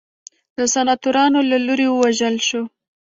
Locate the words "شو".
2.47-2.61